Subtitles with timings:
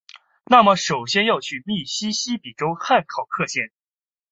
[0.45, 3.71] 那么首先要去密西西比州汉考克县！